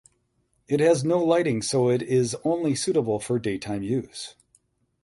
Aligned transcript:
It 0.67 0.79
has 0.79 1.03
no 1.03 1.23
lighting 1.23 1.61
so 1.61 1.89
it 1.91 2.01
is 2.01 2.35
only 2.43 2.73
suitable 2.73 3.19
for 3.19 3.37
daytime 3.37 3.83
use. 3.83 4.33